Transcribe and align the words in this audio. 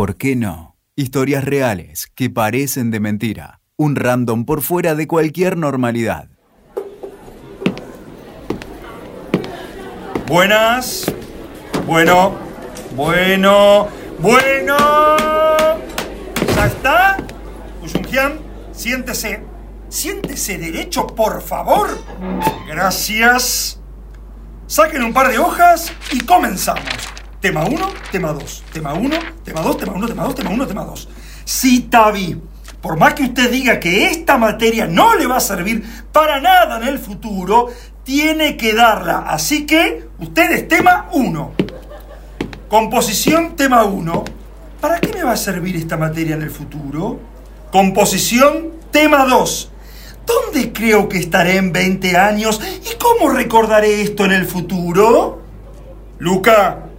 ¿Por 0.00 0.16
qué 0.16 0.34
no? 0.34 0.78
Historias 0.96 1.44
reales 1.44 2.10
que 2.14 2.30
parecen 2.30 2.90
de 2.90 3.00
mentira. 3.00 3.60
Un 3.76 3.96
random 3.96 4.46
por 4.46 4.62
fuera 4.62 4.94
de 4.94 5.06
cualquier 5.06 5.58
normalidad. 5.58 6.30
Buenas. 10.26 11.04
Bueno. 11.86 12.34
Bueno. 12.96 13.88
Bueno. 14.20 14.78
¿Ya 16.56 16.66
está? 16.66 17.18
Uyungian, 17.82 18.40
siéntese. 18.72 19.42
Siéntese 19.90 20.56
derecho, 20.56 21.08
por 21.08 21.42
favor. 21.42 21.90
Gracias. 22.66 23.78
Saquen 24.66 25.02
un 25.02 25.12
par 25.12 25.30
de 25.30 25.38
hojas 25.38 25.92
y 26.10 26.20
comenzamos. 26.20 27.19
Tema 27.40 27.64
1, 27.64 27.88
tema 28.12 28.32
2, 28.34 28.64
tema 28.70 28.92
1, 28.92 29.18
tema 29.42 29.62
2, 29.62 29.76
tema 29.78 29.92
1, 29.94 30.08
tema 30.08 30.24
2, 30.24 30.34
tema 30.34 30.50
1, 30.50 30.66
tema 30.66 30.84
2. 30.84 31.08
Sí, 31.46 31.88
Tavi, 31.90 32.38
por 32.82 32.98
más 32.98 33.14
que 33.14 33.22
usted 33.22 33.50
diga 33.50 33.80
que 33.80 34.08
esta 34.08 34.36
materia 34.36 34.86
no 34.86 35.16
le 35.16 35.26
va 35.26 35.38
a 35.38 35.40
servir 35.40 35.82
para 36.12 36.38
nada 36.38 36.76
en 36.76 36.86
el 36.86 36.98
futuro, 36.98 37.68
tiene 38.04 38.58
que 38.58 38.74
darla. 38.74 39.20
Así 39.20 39.64
que, 39.64 40.06
ustedes 40.18 40.68
tema 40.68 41.08
1. 41.12 41.52
Composición 42.68 43.56
tema 43.56 43.84
1. 43.84 44.24
¿Para 44.78 45.00
qué 45.00 45.10
me 45.10 45.22
va 45.22 45.32
a 45.32 45.36
servir 45.38 45.76
esta 45.76 45.96
materia 45.96 46.34
en 46.36 46.42
el 46.42 46.50
futuro? 46.50 47.20
Composición 47.72 48.72
tema 48.90 49.24
2. 49.24 49.70
¿Dónde 50.26 50.74
creo 50.74 51.08
que 51.08 51.16
estaré 51.16 51.56
en 51.56 51.72
20 51.72 52.18
años 52.18 52.60
y 52.84 52.98
cómo 52.98 53.30
recordaré 53.30 54.02
esto 54.02 54.26
en 54.26 54.32
el 54.32 54.44
futuro? 54.44 55.40
Luca, 56.18 56.89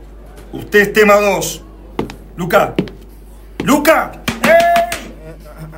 usted 0.53 0.79
es 0.79 0.93
tema 0.93 1.15
2. 1.15 1.63
Luca. 2.37 2.73
Luca. 3.63 4.11
¡Ey! 4.43 4.51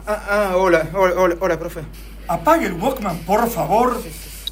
Ah, 0.05 0.23
ah, 0.29 0.51
hola, 0.57 0.87
hola, 0.93 1.13
hola, 1.17 1.35
hola, 1.39 1.59
profe. 1.59 1.81
Apague 2.27 2.67
el 2.67 2.73
Walkman, 2.73 3.19
por 3.19 3.49
favor. 3.49 4.01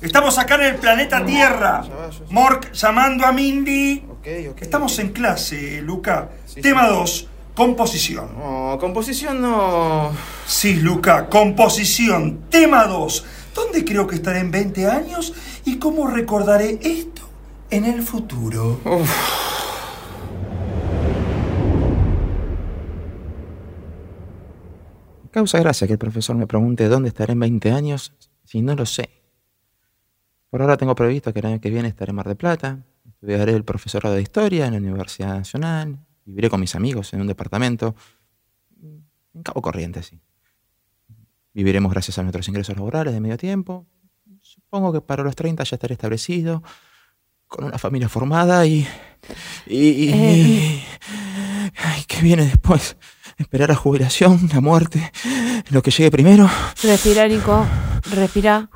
Estamos 0.02 0.38
acá 0.38 0.55
en 0.55 0.61
el 0.61 0.75
planeta 0.75 1.25
Tierra. 1.25 1.83
Mork 2.30 2.72
llamando 2.73 3.25
a 3.25 3.31
Mindy. 3.31 4.03
Ok, 4.09 4.28
ok. 4.52 4.61
Estamos 4.61 4.97
en 5.00 5.09
clase, 5.09 5.81
Luca. 5.81 6.30
Sí, 6.45 6.61
Tema 6.61 6.88
sí. 6.88 6.94
2, 6.94 7.28
composición. 7.53 8.30
No, 8.38 8.78
composición 8.80 9.41
no. 9.41 10.11
Sí, 10.45 10.75
Luca, 10.75 11.28
composición. 11.30 12.45
Tema 12.50 12.85
2. 12.85 13.25
¿Dónde 13.53 13.83
creo 13.85 14.08
que 14.08 14.16
estaré 14.16 14.39
en 14.39 14.52
20 14.52 14.89
años 14.89 15.33
y 15.66 15.78
cómo 15.78 16.08
recordaré 16.08 16.80
esto 16.81 17.22
en 17.69 17.85
el 17.85 18.02
futuro? 18.02 18.80
Causa 25.31 25.59
gracia 25.59 25.87
que 25.87 25.93
el 25.93 25.99
profesor 25.99 26.35
me 26.35 26.47
pregunte 26.47 26.87
dónde 26.87 27.09
estaré 27.09 27.33
en 27.33 27.39
20 27.39 27.71
años 27.71 28.13
si 28.43 28.61
no 28.61 28.75
lo 28.75 28.85
sé. 28.85 29.09
Por 30.49 30.61
ahora 30.61 30.75
tengo 30.77 30.93
previsto 30.95 31.31
que 31.31 31.39
el 31.39 31.45
año 31.45 31.61
que 31.61 31.69
viene 31.69 31.88
estaré 31.88 32.09
en 32.09 32.15
Mar 32.17 32.27
del 32.27 32.35
Plata, 32.35 32.79
estudiaré 33.07 33.53
el 33.53 33.63
profesorado 33.63 34.15
de 34.15 34.21
Historia 34.21 34.65
en 34.65 34.73
la 34.73 34.79
Universidad 34.79 35.35
Nacional, 35.38 35.97
viviré 36.25 36.49
con 36.49 36.59
mis 36.59 36.75
amigos 36.75 37.13
en 37.13 37.21
un 37.21 37.27
departamento 37.27 37.95
en 39.33 39.43
Cabo 39.43 39.61
Corriente, 39.61 40.03
sí. 40.03 40.19
Viviremos 41.53 41.91
gracias 41.91 42.17
a 42.17 42.23
nuestros 42.23 42.47
ingresos 42.49 42.75
laborales 42.75 43.13
de 43.13 43.21
medio 43.21 43.38
tiempo. 43.38 43.85
Supongo 44.41 44.91
que 44.91 44.99
para 45.01 45.23
los 45.23 45.35
30 45.35 45.63
ya 45.63 45.75
estaré 45.75 45.93
establecido, 45.93 46.61
con 47.47 47.66
una 47.66 47.77
familia 47.77 48.09
formada 48.09 48.66
y... 48.66 48.85
y, 49.67 49.77
y- 49.77 50.09
Eh, 50.13 50.83
ay, 51.77 52.03
¿Qué 52.07 52.21
viene 52.21 52.45
después? 52.45 52.97
Esperar 53.42 53.72
a 53.72 53.75
jubilación, 53.75 54.50
la 54.53 54.61
muerte, 54.61 55.11
lo 55.72 55.81
que 55.81 55.89
llegue 55.89 56.11
primero. 56.11 56.47
Respira, 56.84 57.28
Nico. 57.28 57.66
Respira. 58.11 58.70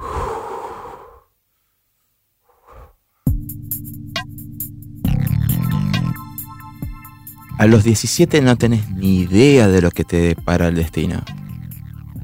A 7.59 7.67
los 7.67 7.83
17 7.83 8.41
no 8.41 8.57
tenés 8.57 8.89
ni 8.89 9.19
idea 9.19 9.67
de 9.67 9.81
lo 9.81 9.91
que 9.91 10.03
te 10.03 10.17
depara 10.17 10.69
el 10.69 10.75
destino. 10.75 11.21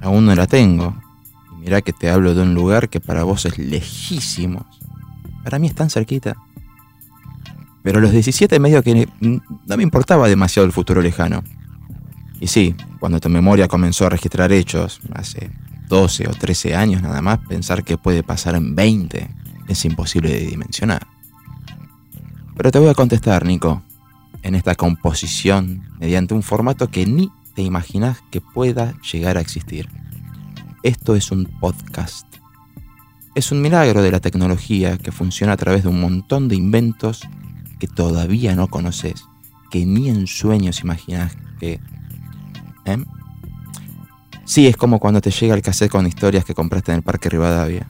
Aún 0.01 0.25
no 0.25 0.33
la 0.33 0.47
tengo. 0.47 0.95
Y 1.51 1.61
mirá 1.61 1.83
que 1.83 1.93
te 1.93 2.09
hablo 2.09 2.33
de 2.33 2.41
un 2.41 2.55
lugar 2.55 2.89
que 2.89 2.99
para 2.99 3.23
vos 3.23 3.45
es 3.45 3.59
lejísimo. 3.59 4.65
Para 5.43 5.59
mí 5.59 5.67
es 5.67 5.75
tan 5.75 5.91
cerquita. 5.91 6.35
Pero 7.83 7.99
a 7.99 8.01
los 8.01 8.11
17 8.11 8.59
medio 8.59 8.81
que 8.81 9.07
no 9.19 9.77
me 9.77 9.83
importaba 9.83 10.27
demasiado 10.27 10.65
el 10.65 10.73
futuro 10.73 11.03
lejano. 11.03 11.43
Y 12.41 12.47
sí, 12.47 12.75
cuando 12.99 13.21
tu 13.21 13.29
memoria 13.29 13.69
comenzó 13.69 14.07
a 14.07 14.09
registrar 14.09 14.51
hechos, 14.51 14.99
hace 15.13 15.51
12 15.87 16.27
o 16.27 16.31
13 16.31 16.75
años 16.75 17.01
nada 17.01 17.21
más, 17.21 17.39
pensar 17.47 17.85
que 17.85 17.97
puede 17.97 18.23
pasar 18.23 18.55
en 18.55 18.75
20 18.75 19.29
es 19.69 19.85
imposible 19.85 20.29
de 20.29 20.47
dimensionar. 20.47 21.07
Pero 22.57 22.71
te 22.71 22.79
voy 22.79 22.89
a 22.89 22.93
contestar, 22.93 23.45
Nico 23.45 23.81
en 24.43 24.55
esta 24.55 24.75
composición 24.75 25.83
mediante 25.99 26.33
un 26.33 26.43
formato 26.43 26.89
que 26.89 27.05
ni 27.05 27.31
te 27.55 27.61
imaginas 27.61 28.19
que 28.31 28.41
pueda 28.41 28.93
llegar 29.11 29.37
a 29.37 29.41
existir. 29.41 29.89
Esto 30.83 31.15
es 31.15 31.31
un 31.31 31.45
podcast. 31.45 32.27
Es 33.35 33.51
un 33.51 33.61
milagro 33.61 34.01
de 34.01 34.11
la 34.11 34.19
tecnología 34.19 34.97
que 34.97 35.11
funciona 35.11 35.53
a 35.53 35.57
través 35.57 35.83
de 35.83 35.89
un 35.89 36.01
montón 36.01 36.47
de 36.47 36.55
inventos 36.55 37.21
que 37.79 37.87
todavía 37.87 38.55
no 38.55 38.67
conoces, 38.67 39.25
que 39.69 39.85
ni 39.85 40.09
en 40.09 40.27
sueños 40.27 40.81
imaginas 40.81 41.37
que... 41.59 41.79
¿Eh? 42.85 42.97
Sí, 44.45 44.67
es 44.67 44.75
como 44.75 44.99
cuando 44.99 45.21
te 45.21 45.31
llega 45.31 45.55
el 45.55 45.61
cassette 45.61 45.91
con 45.91 46.07
historias 46.07 46.43
que 46.43 46.53
compraste 46.53 46.91
en 46.91 46.97
el 46.97 47.03
Parque 47.03 47.29
Rivadavia. 47.29 47.87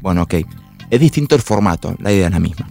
Bueno, 0.00 0.22
ok. 0.22 0.34
Es 0.90 1.00
distinto 1.00 1.34
el 1.34 1.42
formato, 1.42 1.94
la 1.98 2.12
idea 2.12 2.26
es 2.26 2.32
la 2.32 2.38
misma. 2.38 2.68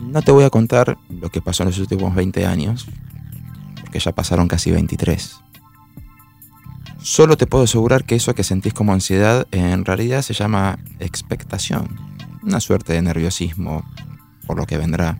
No 0.00 0.22
te 0.22 0.32
voy 0.32 0.44
a 0.44 0.50
contar 0.50 0.96
lo 1.08 1.30
que 1.30 1.40
pasó 1.40 1.62
en 1.62 1.68
los 1.68 1.78
últimos 1.78 2.14
20 2.14 2.46
años, 2.46 2.86
porque 3.80 3.98
ya 3.98 4.12
pasaron 4.12 4.48
casi 4.48 4.70
23. 4.70 5.36
Solo 7.00 7.36
te 7.36 7.46
puedo 7.46 7.64
asegurar 7.64 8.04
que 8.04 8.14
eso 8.14 8.34
que 8.34 8.44
sentís 8.44 8.72
como 8.72 8.92
ansiedad 8.92 9.46
en 9.50 9.84
realidad 9.84 10.22
se 10.22 10.32
llama 10.32 10.78
expectación, 11.00 11.88
una 12.42 12.60
suerte 12.60 12.94
de 12.94 13.02
nerviosismo 13.02 13.84
por 14.46 14.56
lo 14.56 14.66
que 14.66 14.78
vendrá, 14.78 15.18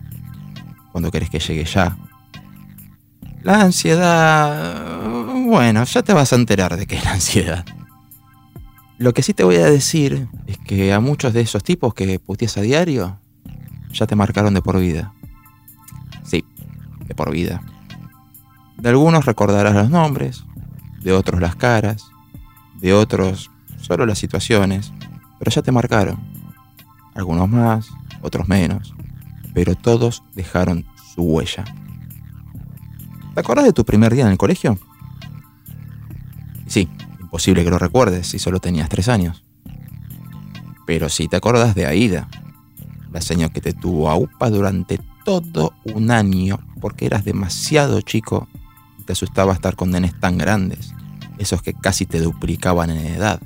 cuando 0.91 1.11
querés 1.11 1.29
que 1.29 1.39
llegue 1.39 1.65
ya. 1.65 1.95
La 3.45 3.61
ansiedad... 3.61 4.83
Bueno, 5.45 5.83
ya 5.83 6.01
te 6.01 6.13
vas 6.13 6.33
a 6.33 6.35
enterar 6.35 6.77
de 6.77 6.87
qué 6.87 6.95
es 6.95 7.03
la 7.03 7.11
ansiedad. 7.11 7.63
Lo 8.97 9.13
que 9.13 9.21
sí 9.21 9.35
te 9.35 9.43
voy 9.43 9.57
a 9.57 9.65
decir 9.67 10.27
es 10.47 10.57
que 10.57 10.91
a 10.91 10.99
muchos 10.99 11.31
de 11.31 11.41
esos 11.41 11.63
tipos 11.63 11.93
que 11.93 12.17
puteas 12.17 12.57
a 12.57 12.61
diario, 12.61 13.19
ya 13.91 14.07
te 14.07 14.15
marcaron 14.15 14.55
de 14.55 14.63
por 14.63 14.79
vida. 14.79 15.13
Sí, 16.23 16.43
de 17.05 17.13
por 17.13 17.29
vida. 17.29 17.61
De 18.77 18.89
algunos 18.89 19.27
recordarás 19.27 19.75
los 19.75 19.91
nombres, 19.91 20.43
de 21.01 21.11
otros 21.11 21.39
las 21.39 21.55
caras, 21.55 22.03
de 22.81 22.95
otros 22.95 23.51
solo 23.79 24.07
las 24.07 24.17
situaciones, 24.17 24.91
pero 25.37 25.51
ya 25.51 25.61
te 25.61 25.71
marcaron. 25.71 26.17
Algunos 27.13 27.47
más, 27.47 27.89
otros 28.23 28.47
menos, 28.47 28.95
pero 29.53 29.75
todos 29.75 30.23
dejaron 30.33 30.83
su 31.13 31.21
huella. 31.21 31.63
¿Te 33.35 33.41
acuerdas 33.41 33.65
de 33.65 33.73
tu 33.73 33.83
primer 33.83 34.13
día 34.13 34.23
en 34.23 34.31
el 34.31 34.37
colegio? 34.37 34.79
Sí, 36.67 36.87
imposible 37.19 37.65
que 37.65 37.69
lo 37.69 37.77
recuerdes 37.77 38.27
si 38.27 38.39
solo 38.39 38.61
tenías 38.61 38.87
tres 38.87 39.09
años. 39.09 39.43
Pero 40.87 41.09
sí 41.09 41.27
te 41.27 41.35
acordás 41.35 41.75
de 41.75 41.85
Aida, 41.85 42.29
la 43.11 43.19
señora 43.19 43.51
que 43.51 43.59
te 43.59 43.73
tuvo 43.73 44.09
a 44.09 44.15
UPA 44.15 44.49
durante 44.49 45.01
todo 45.25 45.73
un 45.83 46.11
año 46.11 46.59
porque 46.79 47.07
eras 47.07 47.25
demasiado 47.25 47.99
chico 47.99 48.47
y 48.99 49.03
te 49.03 49.11
asustaba 49.11 49.51
estar 49.51 49.75
con 49.75 49.91
nenes 49.91 50.17
tan 50.17 50.37
grandes, 50.37 50.93
esos 51.37 51.61
que 51.61 51.73
casi 51.73 52.05
te 52.05 52.21
duplicaban 52.21 52.89
en 52.89 53.05
edad, 53.05 53.41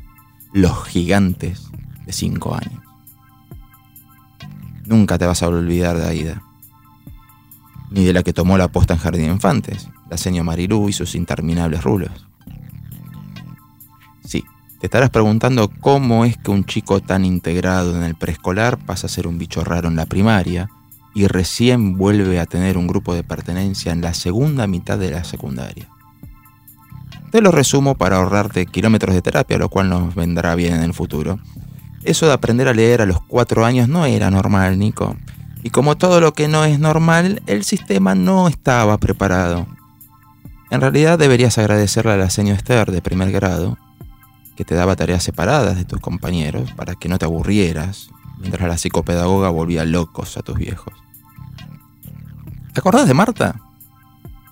los 0.53 0.85
gigantes 0.85 1.71
de 2.05 2.13
5 2.13 2.53
años. 2.53 2.83
Nunca 4.85 5.17
te 5.17 5.25
vas 5.25 5.41
a 5.41 5.47
olvidar 5.47 5.97
de 5.97 6.07
Aida, 6.07 6.43
ni 7.91 8.03
de 8.05 8.13
la 8.13 8.23
que 8.23 8.33
tomó 8.33 8.57
la 8.57 8.67
posta 8.67 8.93
en 8.93 8.99
Jardín 8.99 9.25
de 9.25 9.31
Infantes, 9.31 9.89
la 10.09 10.17
señora 10.17 10.43
Marilú 10.43 10.89
y 10.89 10.93
sus 10.93 11.15
interminables 11.15 11.83
rulos. 11.83 12.27
Sí, 14.25 14.43
te 14.79 14.87
estarás 14.87 15.09
preguntando 15.09 15.69
cómo 15.79 16.25
es 16.25 16.37
que 16.37 16.51
un 16.51 16.65
chico 16.65 17.01
tan 17.01 17.25
integrado 17.25 17.95
en 17.95 18.03
el 18.03 18.15
preescolar 18.15 18.77
pasa 18.77 19.07
a 19.07 19.09
ser 19.09 19.27
un 19.27 19.37
bicho 19.37 19.63
raro 19.63 19.87
en 19.87 19.95
la 19.95 20.05
primaria 20.05 20.69
y 21.13 21.27
recién 21.27 21.97
vuelve 21.97 22.39
a 22.39 22.45
tener 22.45 22.77
un 22.77 22.87
grupo 22.87 23.13
de 23.13 23.23
pertenencia 23.23 23.91
en 23.91 24.01
la 24.01 24.13
segunda 24.13 24.67
mitad 24.67 24.97
de 24.97 25.11
la 25.11 25.23
secundaria. 25.23 25.89
Te 27.31 27.41
lo 27.41 27.51
resumo 27.51 27.95
para 27.95 28.17
ahorrarte 28.17 28.65
kilómetros 28.65 29.13
de 29.13 29.21
terapia, 29.21 29.57
lo 29.57 29.69
cual 29.69 29.89
nos 29.89 30.15
vendrá 30.15 30.55
bien 30.55 30.73
en 30.73 30.81
el 30.81 30.93
futuro. 30.93 31.39
Eso 32.03 32.25
de 32.25 32.33
aprender 32.33 32.67
a 32.67 32.73
leer 32.73 33.01
a 33.01 33.05
los 33.05 33.21
cuatro 33.21 33.65
años 33.65 33.87
no 33.87 34.05
era 34.05 34.31
normal, 34.31 34.79
Nico. 34.79 35.15
Y 35.63 35.71
como 35.71 35.97
todo 35.97 36.21
lo 36.21 36.33
que 36.33 36.47
no 36.47 36.63
es 36.65 36.79
normal, 36.79 37.41
el 37.47 37.63
sistema 37.63 38.15
no 38.15 38.47
estaba 38.47 38.97
preparado. 38.97 39.67
En 40.71 40.81
realidad 40.81 41.17
deberías 41.17 41.57
agradecerle 41.57 42.13
a 42.13 42.17
la 42.17 42.29
señora 42.29 42.57
Esther 42.57 42.91
de 42.91 43.01
primer 43.01 43.31
grado, 43.31 43.77
que 44.55 44.65
te 44.65 44.75
daba 44.75 44.95
tareas 44.95 45.23
separadas 45.23 45.77
de 45.77 45.85
tus 45.85 45.99
compañeros 45.99 46.71
para 46.73 46.95
que 46.95 47.09
no 47.09 47.17
te 47.17 47.25
aburrieras, 47.25 48.09
mientras 48.37 48.67
la 48.67 48.77
psicopedagoga 48.77 49.49
volvía 49.49 49.85
locos 49.85 50.37
a 50.37 50.41
tus 50.41 50.57
viejos. 50.57 50.93
¿Te 52.73 52.79
acordás 52.79 53.07
de 53.07 53.13
Marta? 53.13 53.59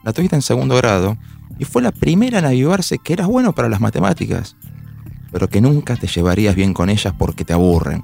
La 0.04 0.14
tuviste 0.14 0.36
en 0.36 0.42
segundo 0.42 0.76
grado 0.76 1.18
y 1.60 1.66
fue 1.66 1.82
la 1.82 1.92
primera 1.92 2.40
en 2.40 2.46
avivarse 2.46 3.00
que 3.00 3.14
eras 3.14 3.28
bueno 3.28 3.54
para 3.54 3.70
las 3.70 3.80
matemáticas, 3.80 4.56
pero 5.32 5.50
que 5.50 5.62
nunca 5.62 5.96
te 5.96 6.08
llevarías 6.08 6.56
bien 6.56 6.74
con 6.74 6.90
ellas 6.90 7.14
porque 7.18 7.46
te 7.46 7.54
aburren. 7.54 8.04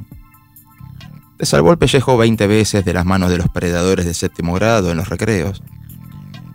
Te 1.44 1.48
salvó 1.48 1.72
el 1.72 1.78
pellejo 1.78 2.16
20 2.16 2.48
veces 2.48 2.86
de 2.86 2.94
las 2.94 3.04
manos 3.04 3.30
de 3.30 3.38
los 3.38 3.50
predadores 3.50 4.06
de 4.06 4.14
séptimo 4.14 4.54
grado 4.54 4.92
en 4.92 4.96
los 4.96 5.10
recreos. 5.10 5.62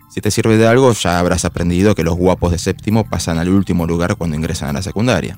Si 0.08 0.22
te 0.22 0.30
sirve 0.30 0.56
de 0.56 0.66
algo, 0.66 0.90
ya 0.94 1.18
habrás 1.18 1.44
aprendido 1.44 1.94
que 1.94 2.04
los 2.04 2.16
guapos 2.16 2.52
de 2.52 2.58
séptimo 2.58 3.04
pasan 3.04 3.36
al 3.36 3.50
último 3.50 3.86
lugar 3.86 4.16
cuando 4.16 4.36
ingresan 4.36 4.70
a 4.70 4.72
la 4.72 4.80
secundaria. 4.80 5.36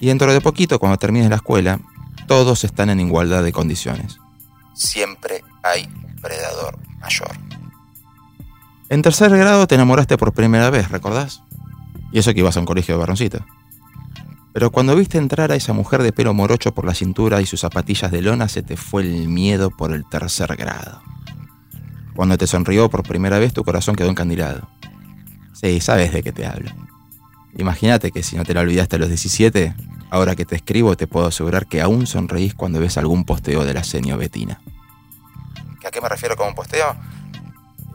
Y 0.00 0.06
dentro 0.06 0.32
de 0.32 0.40
poquito, 0.40 0.78
cuando 0.78 0.98
termines 0.98 1.28
la 1.28 1.34
escuela, 1.34 1.80
todos 2.28 2.62
están 2.62 2.90
en 2.90 3.00
igualdad 3.00 3.42
de 3.42 3.50
condiciones. 3.50 4.18
Siempre 4.72 5.42
hay 5.64 5.86
un 5.86 6.14
predador 6.22 6.78
mayor. 7.00 7.32
En 8.88 9.02
tercer 9.02 9.36
grado 9.36 9.66
te 9.66 9.74
enamoraste 9.74 10.16
por 10.16 10.32
primera 10.32 10.70
vez, 10.70 10.92
¿recordás? 10.92 11.42
Y 12.12 12.20
eso 12.20 12.32
que 12.32 12.38
ibas 12.38 12.56
a 12.56 12.60
un 12.60 12.66
colegio 12.66 12.94
de 12.94 13.00
varoncitos. 13.00 13.42
Pero 14.58 14.72
cuando 14.72 14.96
viste 14.96 15.18
entrar 15.18 15.52
a 15.52 15.54
esa 15.54 15.72
mujer 15.72 16.02
de 16.02 16.12
pelo 16.12 16.34
morocho 16.34 16.74
por 16.74 16.84
la 16.84 16.92
cintura 16.92 17.40
y 17.40 17.46
sus 17.46 17.60
zapatillas 17.60 18.10
de 18.10 18.22
lona, 18.22 18.48
se 18.48 18.64
te 18.64 18.76
fue 18.76 19.02
el 19.02 19.28
miedo 19.28 19.70
por 19.70 19.92
el 19.92 20.04
tercer 20.04 20.56
grado. 20.56 21.00
Cuando 22.16 22.36
te 22.36 22.48
sonrió 22.48 22.90
por 22.90 23.04
primera 23.04 23.38
vez, 23.38 23.52
tu 23.52 23.62
corazón 23.62 23.94
quedó 23.94 24.10
encandilado. 24.10 24.68
Sí, 25.52 25.78
sabes 25.78 26.12
de 26.12 26.24
qué 26.24 26.32
te 26.32 26.44
hablo. 26.44 26.72
Imagínate 27.56 28.10
que 28.10 28.24
si 28.24 28.34
no 28.34 28.44
te 28.44 28.52
la 28.52 28.62
olvidaste 28.62 28.96
a 28.96 28.98
los 28.98 29.08
17, 29.10 29.76
ahora 30.10 30.34
que 30.34 30.44
te 30.44 30.56
escribo 30.56 30.96
te 30.96 31.06
puedo 31.06 31.28
asegurar 31.28 31.68
que 31.68 31.80
aún 31.80 32.08
sonreís 32.08 32.52
cuando 32.52 32.80
ves 32.80 32.98
algún 32.98 33.22
posteo 33.22 33.64
de 33.64 33.74
la 33.74 33.84
seño 33.84 34.18
Betina. 34.18 34.60
¿A 35.86 35.90
qué 35.92 36.00
me 36.00 36.08
refiero 36.08 36.34
con 36.34 36.48
un 36.48 36.56
posteo? 36.56 36.96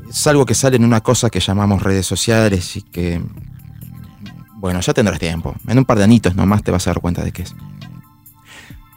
Es 0.10 0.26
algo 0.28 0.46
que 0.46 0.56
sale 0.56 0.78
en 0.78 0.86
una 0.86 1.02
cosa 1.02 1.30
que 1.30 1.42
llamamos 1.42 1.84
redes 1.84 2.06
sociales 2.06 2.78
y 2.78 2.84
que 2.84 3.22
bueno, 4.64 4.80
ya 4.80 4.94
tendrás 4.94 5.20
tiempo. 5.20 5.54
En 5.68 5.78
un 5.78 5.84
par 5.84 5.98
de 5.98 6.06
anitos 6.06 6.38
nomás 6.38 6.64
te 6.64 6.72
vas 6.72 6.88
a 6.88 6.92
dar 6.92 7.02
cuenta 7.02 7.22
de 7.22 7.34
qué 7.34 7.42
es. 7.42 7.54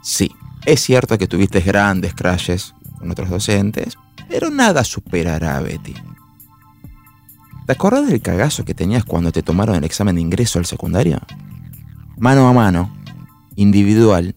Sí, 0.00 0.30
es 0.64 0.80
cierto 0.80 1.18
que 1.18 1.26
tuviste 1.26 1.60
grandes 1.60 2.14
crashes 2.14 2.72
con 3.00 3.10
otros 3.10 3.28
docentes, 3.28 3.98
pero 4.28 4.48
nada 4.48 4.84
superará 4.84 5.56
a 5.56 5.60
Betty. 5.62 5.94
¿Te 7.66 7.72
acordás 7.72 8.06
del 8.06 8.22
cagazo 8.22 8.64
que 8.64 8.74
tenías 8.74 9.04
cuando 9.04 9.32
te 9.32 9.42
tomaron 9.42 9.74
el 9.74 9.82
examen 9.82 10.14
de 10.14 10.20
ingreso 10.20 10.60
al 10.60 10.66
secundario? 10.66 11.18
Mano 12.16 12.46
a 12.46 12.52
mano, 12.52 12.96
individual, 13.56 14.36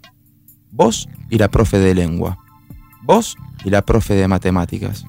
vos 0.71 1.07
y 1.29 1.37
la 1.37 1.51
profe 1.51 1.77
de 1.77 1.93
lengua, 1.93 2.39
vos 3.03 3.37
y 3.63 3.69
la 3.69 3.83
profe 3.83 4.15
de 4.15 4.27
matemáticas, 4.27 5.05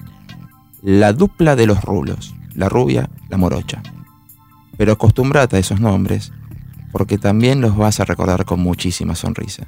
la 0.83 1.13
dupla 1.13 1.55
de 1.55 1.65
los 1.65 1.83
rulos, 1.83 2.35
la 2.53 2.69
rubia, 2.69 3.09
la 3.27 3.37
morocha 3.37 3.81
pero 4.77 4.93
acostumbrate 4.93 5.57
a 5.57 5.59
esos 5.59 5.79
nombres, 5.79 6.31
porque 6.91 7.17
también 7.17 7.61
los 7.61 7.75
vas 7.77 7.99
a 7.99 8.05
recordar 8.05 8.45
con 8.45 8.59
muchísima 8.59 9.15
sonrisa. 9.15 9.67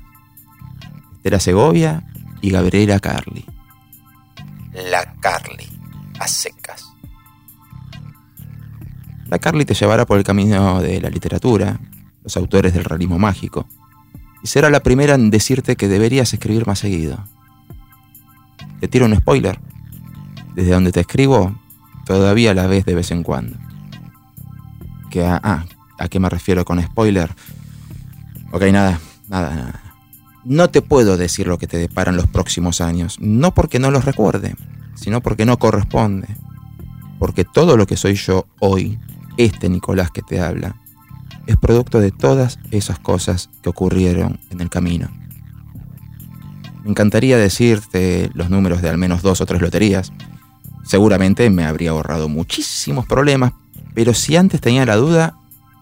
Estela 1.17 1.39
Segovia 1.39 2.03
y 2.41 2.49
Gabriela 2.49 2.99
Carly. 2.99 3.45
La 4.73 5.13
Carly, 5.19 5.67
a 6.19 6.27
secas. 6.27 6.85
La 9.27 9.39
Carly 9.39 9.65
te 9.65 9.73
llevará 9.73 10.05
por 10.05 10.17
el 10.17 10.23
camino 10.23 10.81
de 10.81 10.99
la 10.99 11.09
literatura, 11.09 11.79
los 12.23 12.35
autores 12.37 12.73
del 12.73 12.83
realismo 12.83 13.19
mágico, 13.19 13.67
y 14.43 14.47
será 14.47 14.69
la 14.69 14.81
primera 14.81 15.15
en 15.15 15.29
decirte 15.29 15.75
que 15.75 15.87
deberías 15.87 16.33
escribir 16.33 16.67
más 16.67 16.79
seguido. 16.79 17.23
Te 18.79 18.87
tiro 18.87 19.05
un 19.05 19.15
spoiler. 19.15 19.59
Desde 20.55 20.71
donde 20.71 20.91
te 20.91 20.99
escribo, 20.99 21.55
todavía 22.05 22.53
la 22.53 22.67
ves 22.67 22.85
de 22.85 22.93
vez 22.93 23.09
en 23.11 23.23
cuando 23.23 23.57
que 25.13 25.23
ah, 25.23 25.63
¿a 25.99 26.07
qué 26.07 26.19
me 26.19 26.27
refiero 26.27 26.65
con 26.65 26.81
spoiler? 26.81 27.29
Ok, 28.51 28.63
nada, 28.71 28.99
nada, 29.29 29.53
nada. 29.53 29.83
No 30.43 30.71
te 30.71 30.81
puedo 30.81 31.17
decir 31.17 31.45
lo 31.45 31.59
que 31.59 31.67
te 31.67 31.77
deparan 31.77 32.17
los 32.17 32.25
próximos 32.25 32.81
años, 32.81 33.19
no 33.19 33.53
porque 33.53 33.77
no 33.77 33.91
los 33.91 34.05
recuerde, 34.05 34.55
sino 34.95 35.21
porque 35.21 35.45
no 35.45 35.59
corresponde. 35.59 36.27
Porque 37.19 37.45
todo 37.45 37.77
lo 37.77 37.85
que 37.85 37.95
soy 37.95 38.15
yo 38.15 38.47
hoy, 38.59 38.97
este 39.37 39.69
Nicolás 39.69 40.09
que 40.09 40.23
te 40.23 40.41
habla, 40.41 40.77
es 41.45 41.57
producto 41.57 41.99
de 41.99 42.09
todas 42.09 42.57
esas 42.71 42.97
cosas 42.97 43.51
que 43.61 43.69
ocurrieron 43.69 44.39
en 44.49 44.61
el 44.61 44.71
camino. 44.71 45.11
Me 46.83 46.89
encantaría 46.89 47.37
decirte 47.37 48.31
los 48.33 48.49
números 48.49 48.81
de 48.81 48.89
al 48.89 48.97
menos 48.97 49.21
dos 49.21 49.41
o 49.41 49.45
tres 49.45 49.61
loterías. 49.61 50.11
Seguramente 50.83 51.47
me 51.51 51.65
habría 51.65 51.91
ahorrado 51.91 52.29
muchísimos 52.29 53.05
problemas, 53.05 53.53
pero 53.93 54.13
si 54.13 54.35
antes 54.35 54.61
tenía 54.61 54.85
la 54.85 54.95
duda, 54.95 55.37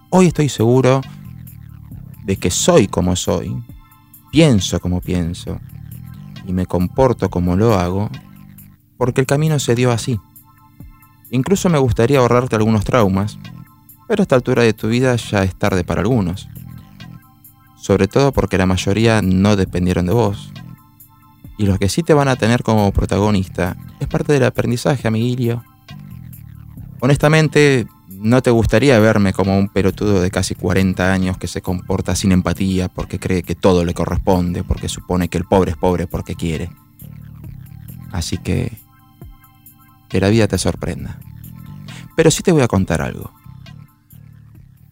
hoy 0.10 0.28
estoy 0.28 0.50
seguro 0.50 1.02
de 2.24 2.38
que 2.38 2.52
soy 2.52 2.88
como 2.88 3.16
soy, 3.16 3.56
pienso 4.32 4.80
como 4.80 5.02
pienso 5.02 5.60
y 6.46 6.54
me 6.54 6.66
comporto 6.66 7.30
como 7.30 7.56
lo 7.56 7.76
hago, 7.76 8.10
porque 8.98 9.22
el 9.22 9.28
camino 9.28 9.60
se 9.60 9.76
dio 9.76 9.92
así. 9.92 10.20
Incluso 11.30 11.70
me 11.70 11.78
gustaría 11.78 12.20
ahorrarte 12.20 12.56
algunos 12.56 12.84
traumas, 12.84 13.40
pero 14.08 14.22
a 14.22 14.24
esta 14.24 14.36
altura 14.36 14.64
de 14.64 14.74
tu 14.74 14.90
vida 14.90 15.16
ya 15.16 15.44
es 15.44 15.56
tarde 15.56 15.84
para 15.84 16.02
algunos. 16.02 16.50
Sobre 17.78 18.08
todo 18.08 18.32
porque 18.32 18.58
la 18.58 18.66
mayoría 18.66 19.22
no 19.22 19.56
dependieron 19.56 20.06
de 20.06 20.14
vos. 20.14 20.52
Y 21.58 21.66
los 21.66 21.80
que 21.80 21.90
sí 21.90 22.04
te 22.04 22.14
van 22.14 22.28
a 22.28 22.36
tener 22.36 22.64
como 22.64 22.92
protagonista 22.92 23.78
es 24.00 24.08
parte 24.08 24.34
del 24.34 24.44
aprendizaje, 24.44 25.08
amiguillo. 25.08 25.64
Honestamente, 27.00 27.88
no 28.22 28.44
te 28.44 28.52
gustaría 28.52 29.00
verme 29.00 29.34
como 29.34 29.58
un 29.58 29.68
pelotudo 29.68 30.22
de 30.22 30.30
casi 30.30 30.54
40 30.54 31.12
años 31.12 31.38
que 31.40 31.48
se 31.48 31.64
comporta 31.64 32.16
sin 32.16 32.32
empatía 32.32 32.88
porque 32.88 33.20
cree 33.20 33.42
que 33.42 33.56
todo 33.56 33.84
le 33.84 33.96
corresponde, 33.96 34.64
porque 34.64 34.90
supone 34.90 35.28
que 35.28 35.40
el 35.40 35.46
pobre 35.46 35.72
es 35.72 35.78
pobre 35.78 36.06
porque 36.06 36.36
quiere. 36.36 36.70
Así 38.12 38.38
que... 38.38 38.78
Que 40.08 40.20
la 40.20 40.30
vida 40.30 40.48
te 40.48 40.58
sorprenda. 40.58 41.20
Pero 42.16 42.30
sí 42.30 42.44
te 42.44 42.52
voy 42.52 42.62
a 42.62 42.68
contar 42.68 43.02
algo. 43.02 43.32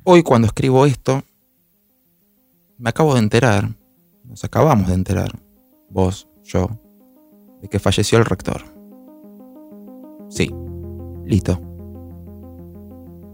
Hoy 0.03 0.23
cuando 0.23 0.47
escribo 0.47 0.85
esto, 0.85 1.23
me 2.77 2.89
acabo 2.89 3.13
de 3.13 3.19
enterar, 3.19 3.69
nos 4.23 4.43
acabamos 4.43 4.87
de 4.87 4.93
enterar, 4.93 5.37
vos, 5.89 6.27
yo, 6.43 6.69
de 7.61 7.67
que 7.67 7.79
falleció 7.79 8.17
el 8.17 8.25
rector. 8.25 8.63
Sí, 10.29 10.49
listo 11.25 11.68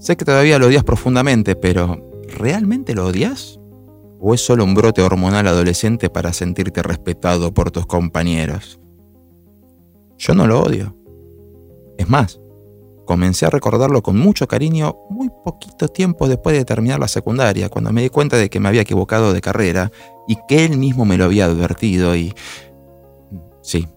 Sé 0.05 0.15
que 0.17 0.23
todavía 0.23 0.59
lo 0.59 0.67
odias 0.67 0.83
profundamente, 0.83 1.55
pero 1.55 1.97
¿realmente 2.37 2.93
lo 2.93 3.07
odias? 3.07 3.59
¿O 4.19 4.35
es 4.35 4.41
solo 4.45 4.63
un 4.63 4.75
brote 4.75 5.01
hormonal 5.01 5.47
adolescente 5.47 6.11
para 6.11 6.31
sentirte 6.31 6.83
respetado 6.83 7.51
por 7.55 7.71
tus 7.71 7.87
compañeros? 7.87 8.79
Yo 10.19 10.35
no 10.35 10.45
lo 10.45 10.61
odio. 10.61 10.95
Es 11.97 12.07
más, 12.07 12.39
comencé 13.07 13.47
a 13.47 13.49
recordarlo 13.49 14.03
con 14.03 14.15
mucho 14.19 14.47
cariño 14.47 14.95
muy 15.09 15.31
poquito 15.43 15.87
tiempo 15.87 16.27
después 16.27 16.55
de 16.55 16.65
terminar 16.65 16.99
la 16.99 17.07
secundaria, 17.07 17.69
cuando 17.69 17.91
me 17.91 18.03
di 18.03 18.09
cuenta 18.09 18.37
de 18.37 18.51
que 18.51 18.59
me 18.59 18.69
había 18.69 18.81
equivocado 18.81 19.33
de 19.33 19.41
carrera 19.41 19.91
y 20.27 20.37
que 20.47 20.65
él 20.65 20.77
mismo 20.77 21.05
me 21.05 21.17
lo 21.17 21.23
había 21.23 21.45
advertido 21.45 22.15
y... 22.15 22.31
Sí, 23.63 23.87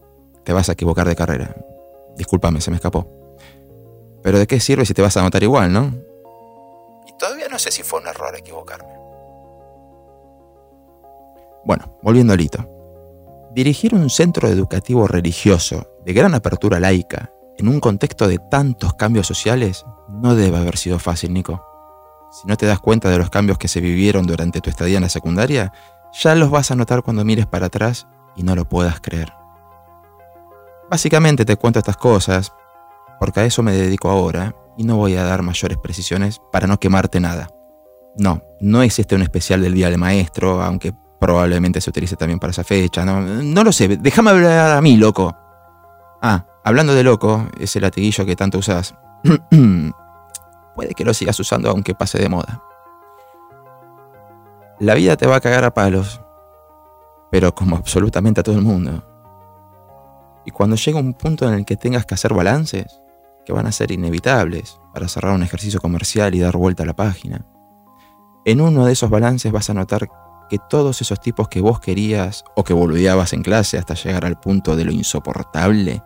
te 0.43 0.55
vas 0.55 0.71
a 0.71 0.73
equivocar 0.73 1.07
de 1.07 1.17
carrera. 1.17 1.55
Discúlpame, 2.17 2.62
se 2.62 2.71
me 2.71 2.77
escapó. 2.77 3.18
Pero 4.23 4.39
¿de 4.39 4.47
qué 4.47 4.61
sirve 4.61 4.85
si 4.85 4.95
te 4.95 5.03
vas 5.03 5.17
a 5.17 5.23
notar 5.23 5.43
igual, 5.43 5.73
no? 5.73 5.93
Y 7.07 7.13
todavía 7.19 7.49
no 7.49 7.59
sé 7.59 7.71
si 7.71 7.83
fue 7.83 8.01
un 8.01 8.09
error 8.09 8.35
equivocarme. 8.37 8.93
Bueno, 11.65 11.99
volviendo 12.03 12.33
al 12.33 12.41
hito. 12.41 12.67
Dirigir 13.53 13.95
un 13.95 14.11
centro 14.11 14.49
educativo 14.49 15.07
religioso 15.07 15.87
de 16.05 16.13
gran 16.13 16.35
apertura 16.35 16.81
laica 16.81 17.31
en 17.59 17.69
un 17.69 17.81
contexto 17.81 18.29
de 18.29 18.39
tantos 18.39 18.95
cambios 18.95 19.27
sociales 19.27 19.85
no 20.09 20.37
debe 20.37 20.59
haber 20.59 20.77
sido 20.77 20.99
fácil, 20.99 21.33
Nico. 21.33 21.65
Si 22.31 22.47
no 22.47 22.57
te 22.57 22.67
das 22.67 22.79
cuenta 22.79 23.11
de 23.11 23.19
los 23.19 23.31
cambios 23.31 23.59
que 23.59 23.69
se 23.69 23.81
vivieron 23.81 24.27
durante 24.27 24.61
tu 24.61 24.71
estadía 24.71 24.99
en 24.99 25.03
la 25.03 25.09
secundaria, 25.09 25.73
ya 26.13 26.35
los 26.35 26.51
vas 26.51 26.71
a 26.71 26.77
notar 26.77 27.03
cuando 27.03 27.25
mires 27.25 27.47
para 27.47 27.67
atrás 27.67 28.07
y 28.37 28.43
no 28.45 28.55
lo 28.55 28.69
puedas 28.69 29.01
creer. 29.01 29.33
Básicamente 30.89 31.45
te 31.45 31.57
cuento 31.57 31.81
estas 31.81 31.97
cosas 31.97 32.53
porque 33.19 33.41
a 33.41 33.45
eso 33.45 33.63
me 33.63 33.73
dedico 33.73 34.09
ahora 34.11 34.55
y 34.77 34.85
no 34.85 34.97
voy 34.97 35.17
a 35.17 35.25
dar 35.25 35.43
mayores 35.43 35.79
precisiones 35.79 36.41
para 36.53 36.67
no 36.67 36.79
quemarte 36.79 37.21
nada. 37.21 37.49
No, 38.17 38.43
no 38.61 38.83
es 38.83 38.99
este 38.99 39.15
un 39.15 39.23
especial 39.23 39.63
del 39.63 39.75
Día 39.75 39.91
del 39.91 39.99
Maestro, 39.99 40.63
aunque 40.63 40.93
probablemente 41.21 41.81
se 41.81 41.91
utilice 41.91 42.17
también 42.17 42.39
para 42.39 42.53
esa 42.53 42.65
fecha, 42.65 43.05
no, 43.05 43.21
no 43.21 43.65
lo 43.65 43.73
sé, 43.73 43.89
déjame 43.97 44.31
hablar 44.31 44.77
a 44.77 44.81
mí, 44.81 44.97
loco. 44.97 45.37
Ah, 46.23 46.47
hablando 46.65 46.95
de 46.95 47.05
loco, 47.05 47.49
ese 47.59 47.81
latiguillo 47.81 48.25
que 48.25 48.37
tanto 48.37 48.59
usas. 48.59 48.95
puede 50.79 50.95
que 50.95 51.05
lo 51.05 51.13
sigas 51.13 51.39
usando 51.41 51.71
aunque 51.71 51.95
pase 51.95 52.19
de 52.19 52.29
moda. 52.29 52.63
La 54.79 54.95
vida 54.95 55.17
te 55.17 55.27
va 55.27 55.37
a 55.37 55.41
cagar 55.41 55.65
a 55.65 55.75
palos, 55.75 56.21
pero 57.33 57.53
como 57.53 57.77
absolutamente 57.77 58.41
a 58.41 58.45
todo 58.45 58.55
el 58.55 58.63
mundo. 58.63 59.03
Y 60.45 60.53
cuando 60.53 60.77
llega 60.77 61.01
un 61.01 61.15
punto 61.15 61.49
en 61.49 61.55
el 61.55 61.65
que 61.65 61.77
tengas 61.77 62.07
que 62.07 62.15
hacer 62.15 62.33
balances, 62.33 63.01
que 63.49 63.55
van 63.55 63.67
a 63.67 63.73
ser 63.73 63.90
inevitables 63.93 64.78
para 64.93 65.09
cerrar 65.09 65.35
un 65.35 65.43
ejercicio 65.43 65.81
comercial 65.81 66.35
y 66.35 66.38
dar 66.38 66.59
vuelta 66.59 66.83
a 66.83 66.87
la 66.87 66.95
página, 66.95 67.47
en 68.45 68.61
uno 68.61 68.85
de 68.85 68.93
esos 68.93 69.09
balances 69.09 69.50
vas 69.50 69.71
a 69.71 69.75
notar 69.75 70.07
que 70.50 70.59
todos 70.69 71.00
esos 71.00 71.19
tipos 71.19 71.49
que 71.49 71.62
vos 71.62 71.81
querías 71.81 72.45
o 72.57 72.62
que 72.62 72.75
boludeabas 72.75 73.33
en 73.33 73.43
clase 73.43 73.78
hasta 73.78 73.95
llegar 73.95 74.26
al 74.26 74.38
punto 74.38 74.76
de 74.76 74.85
lo 74.85 74.93
insoportable, 74.93 76.02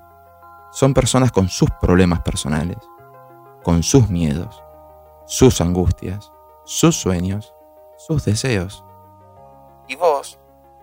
son 0.71 0.95
personas 0.95 1.33
con 1.33 1.49
sus 1.49 1.69
problemas 1.81 2.21
personales, 2.21 2.79
con 3.65 3.83
sus 3.83 4.09
miedos, 4.09 4.63
sus 5.27 5.61
angustias, 5.61 6.31
sus 6.65 6.95
sueños, 6.95 7.53
sus 7.99 8.25
deseos. 8.25 8.85
Y 9.89 9.97
vos 9.97 10.39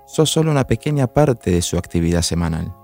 sos 0.06 0.30
solo 0.30 0.52
una 0.52 0.68
pequeña 0.68 1.08
parte 1.08 1.52
de 1.52 1.62
su 1.62 1.78
actividad 1.78 2.22
semanal. 2.22 2.76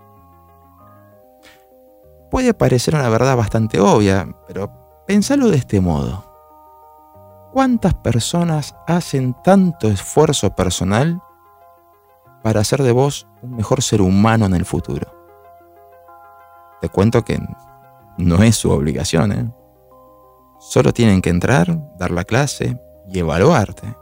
Puede 2.35 2.53
parecer 2.53 2.95
una 2.95 3.07
verdad 3.07 3.37
bastante 3.37 3.79
obvia, 3.79 4.27
pero 4.45 4.69
pensalo 5.07 5.49
de 5.49 5.55
este 5.55 5.79
modo. 5.79 6.25
¿Cuántas 7.53 7.93
personas 7.93 8.75
hacen 8.87 9.33
tanto 9.41 9.87
esfuerzo 9.87 10.53
personal 10.53 11.21
para 12.43 12.59
hacer 12.59 12.83
de 12.83 12.91
vos 12.91 13.25
un 13.41 13.55
mejor 13.55 13.81
ser 13.81 14.01
humano 14.01 14.45
en 14.47 14.53
el 14.53 14.65
futuro? 14.65 15.09
Te 16.81 16.89
cuento 16.89 17.23
que 17.23 17.39
no 18.17 18.43
es 18.43 18.57
su 18.57 18.69
obligación, 18.69 19.31
¿eh? 19.31 19.49
Solo 20.59 20.91
tienen 20.91 21.21
que 21.21 21.29
entrar, 21.29 21.95
dar 21.97 22.11
la 22.11 22.25
clase 22.25 22.77
y 23.07 23.17
evaluarte. 23.17 23.95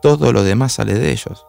Todo 0.00 0.32
lo 0.32 0.44
demás 0.44 0.72
sale 0.72 0.94
de 0.94 1.10
ellos. 1.10 1.46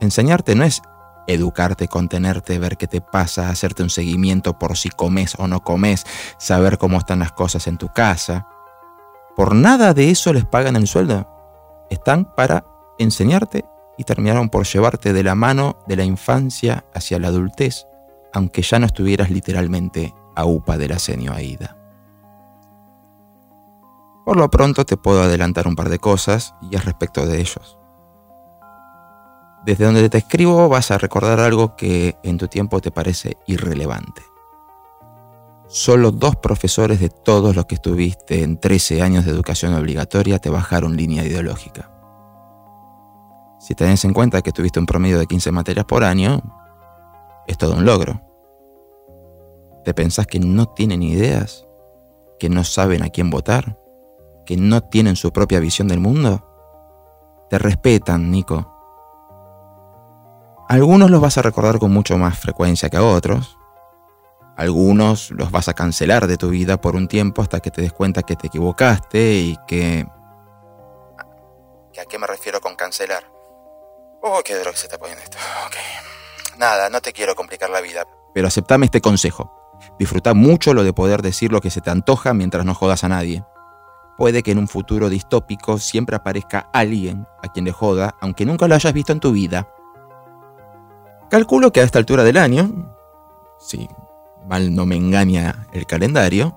Enseñarte 0.00 0.56
no 0.56 0.64
es 0.64 0.82
educarte, 1.26 1.88
contenerte, 1.88 2.58
ver 2.58 2.76
qué 2.76 2.86
te 2.86 3.00
pasa, 3.00 3.48
hacerte 3.48 3.82
un 3.82 3.90
seguimiento 3.90 4.58
por 4.58 4.76
si 4.76 4.90
comes 4.90 5.34
o 5.38 5.48
no 5.48 5.62
comes, 5.62 6.04
saber 6.38 6.78
cómo 6.78 6.98
están 6.98 7.20
las 7.20 7.32
cosas 7.32 7.66
en 7.66 7.78
tu 7.78 7.88
casa. 7.88 8.46
Por 9.36 9.54
nada 9.54 9.94
de 9.94 10.10
eso 10.10 10.32
les 10.32 10.44
pagan 10.44 10.76
el 10.76 10.86
sueldo. 10.86 11.28
Están 11.90 12.34
para 12.34 12.64
enseñarte 12.98 13.64
y 13.98 14.04
terminaron 14.04 14.48
por 14.48 14.66
llevarte 14.66 15.12
de 15.12 15.22
la 15.22 15.34
mano 15.34 15.76
de 15.86 15.96
la 15.96 16.04
infancia 16.04 16.84
hacia 16.94 17.18
la 17.18 17.28
adultez, 17.28 17.86
aunque 18.32 18.62
ya 18.62 18.78
no 18.78 18.86
estuvieras 18.86 19.30
literalmente 19.30 20.14
a 20.34 20.44
upa 20.44 20.78
del 20.78 20.92
asenio 20.92 21.32
Aida. 21.32 21.76
Por 24.24 24.36
lo 24.36 24.48
pronto 24.50 24.84
te 24.84 24.96
puedo 24.96 25.22
adelantar 25.22 25.66
un 25.66 25.76
par 25.76 25.88
de 25.88 25.98
cosas 25.98 26.54
y 26.70 26.76
es 26.76 26.84
respecto 26.84 27.26
de 27.26 27.40
ellos. 27.40 27.78
Desde 29.64 29.84
donde 29.84 30.08
te 30.08 30.18
escribo 30.18 30.68
vas 30.68 30.90
a 30.90 30.98
recordar 30.98 31.38
algo 31.38 31.76
que 31.76 32.16
en 32.22 32.36
tu 32.36 32.48
tiempo 32.48 32.80
te 32.80 32.90
parece 32.90 33.36
irrelevante. 33.46 34.22
Solo 35.68 36.10
dos 36.10 36.36
profesores 36.36 37.00
de 37.00 37.08
todos 37.08 37.56
los 37.56 37.66
que 37.66 37.76
estuviste 37.76 38.42
en 38.42 38.58
13 38.58 39.02
años 39.02 39.24
de 39.24 39.30
educación 39.30 39.72
obligatoria 39.74 40.38
te 40.38 40.50
bajaron 40.50 40.96
línea 40.96 41.24
ideológica. 41.24 41.90
Si 43.58 43.74
tenés 43.74 44.04
en 44.04 44.12
cuenta 44.12 44.42
que 44.42 44.52
tuviste 44.52 44.80
un 44.80 44.86
promedio 44.86 45.18
de 45.18 45.26
15 45.26 45.52
materias 45.52 45.86
por 45.86 46.02
año, 46.02 46.42
es 47.46 47.56
todo 47.56 47.74
un 47.74 47.84
logro. 47.84 48.20
¿Te 49.84 49.94
pensás 49.94 50.26
que 50.26 50.40
no 50.40 50.66
tienen 50.66 51.02
ideas? 51.02 51.66
¿Que 52.38 52.48
no 52.48 52.64
saben 52.64 53.02
a 53.02 53.10
quién 53.10 53.30
votar? 53.30 53.78
¿Que 54.44 54.56
no 54.56 54.80
tienen 54.80 55.14
su 55.14 55.32
propia 55.32 55.60
visión 55.60 55.86
del 55.86 56.00
mundo? 56.00 56.44
Te 57.48 57.58
respetan, 57.58 58.30
Nico. 58.30 58.81
Algunos 60.72 61.10
los 61.10 61.20
vas 61.20 61.36
a 61.36 61.42
recordar 61.42 61.78
con 61.78 61.92
mucho 61.92 62.16
más 62.16 62.38
frecuencia 62.38 62.88
que 62.88 62.96
a 62.96 63.02
otros. 63.02 63.58
Algunos 64.56 65.30
los 65.30 65.50
vas 65.50 65.68
a 65.68 65.74
cancelar 65.74 66.26
de 66.26 66.38
tu 66.38 66.48
vida 66.48 66.80
por 66.80 66.96
un 66.96 67.08
tiempo 67.08 67.42
hasta 67.42 67.60
que 67.60 67.70
te 67.70 67.82
des 67.82 67.92
cuenta 67.92 68.22
que 68.22 68.36
te 68.36 68.46
equivocaste 68.46 69.34
y 69.34 69.58
que... 69.66 70.06
¿A 72.00 72.04
qué 72.08 72.18
me 72.18 72.26
refiero 72.26 72.58
con 72.62 72.74
cancelar? 72.74 73.22
Oh, 74.22 74.40
qué 74.42 74.54
droga 74.54 74.74
se 74.74 74.86
está 74.86 74.96
poniendo 74.96 75.22
esto. 75.22 75.36
Ok. 75.66 75.76
Nada, 76.56 76.88
no 76.88 77.02
te 77.02 77.12
quiero 77.12 77.34
complicar 77.34 77.68
la 77.68 77.82
vida. 77.82 78.06
Pero 78.32 78.48
aceptame 78.48 78.86
este 78.86 79.02
consejo. 79.02 79.78
Disfruta 79.98 80.32
mucho 80.32 80.72
lo 80.72 80.84
de 80.84 80.94
poder 80.94 81.20
decir 81.20 81.52
lo 81.52 81.60
que 81.60 81.68
se 81.68 81.82
te 81.82 81.90
antoja 81.90 82.32
mientras 82.32 82.64
no 82.64 82.74
jodas 82.74 83.04
a 83.04 83.10
nadie. 83.10 83.44
Puede 84.16 84.42
que 84.42 84.52
en 84.52 84.58
un 84.58 84.68
futuro 84.68 85.10
distópico 85.10 85.76
siempre 85.76 86.16
aparezca 86.16 86.70
alguien 86.72 87.26
a 87.42 87.52
quien 87.52 87.66
le 87.66 87.72
joda, 87.72 88.14
aunque 88.22 88.46
nunca 88.46 88.68
lo 88.68 88.74
hayas 88.74 88.94
visto 88.94 89.12
en 89.12 89.20
tu 89.20 89.32
vida. 89.32 89.68
Calculo 91.32 91.72
que 91.72 91.80
a 91.80 91.84
esta 91.84 91.98
altura 91.98 92.24
del 92.24 92.36
año, 92.36 92.94
si 93.58 93.88
mal 94.46 94.74
no 94.74 94.84
me 94.84 94.96
engaña 94.96 95.66
el 95.72 95.86
calendario, 95.86 96.54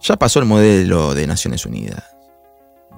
ya 0.00 0.16
pasó 0.16 0.38
el 0.38 0.46
modelo 0.46 1.12
de 1.12 1.26
Naciones 1.26 1.66
Unidas. 1.66 2.16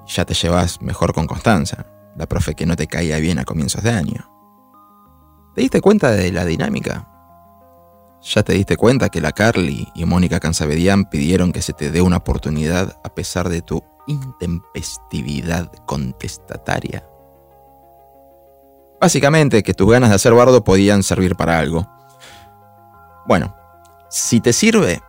Ya 0.07 0.23
te 0.23 0.33
llevas 0.33 0.81
mejor 0.81 1.13
con 1.13 1.27
Constanza, 1.27 1.85
la 2.15 2.27
profe 2.27 2.55
que 2.55 2.65
no 2.65 2.77
te 2.77 2.87
caía 2.87 3.17
bien 3.17 3.39
a 3.39 3.43
comienzos 3.43 3.83
de 3.83 3.91
año. 3.91 4.31
¿Te 5.53 5.59
diste 5.59 5.81
cuenta 5.81 6.11
de 6.11 6.31
la 6.31 6.45
dinámica? 6.45 7.05
¿Ya 8.21 8.43
te 8.43 8.53
diste 8.53 8.77
cuenta 8.77 9.09
que 9.09 9.19
la 9.19 9.33
Carly 9.33 9.89
y 9.93 10.05
Mónica 10.05 10.39
Cansabedian 10.39 11.09
pidieron 11.09 11.51
que 11.51 11.61
se 11.61 11.73
te 11.73 11.91
dé 11.91 12.01
una 12.01 12.17
oportunidad 12.17 13.01
a 13.03 13.13
pesar 13.13 13.49
de 13.49 13.61
tu 13.61 13.83
intempestividad 14.07 15.73
contestataria? 15.85 17.05
Básicamente 19.01 19.63
que 19.63 19.73
tus 19.73 19.91
ganas 19.91 20.11
de 20.11 20.15
hacer 20.15 20.31
bardo 20.31 20.63
podían 20.63 21.01
servir 21.01 21.35
para 21.35 21.57
algo. 21.57 21.87
Bueno, 23.25 23.55
si 24.09 24.39
te 24.39 24.53
sirve, 24.53 25.01